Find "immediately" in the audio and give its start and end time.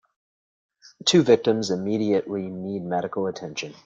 1.69-2.47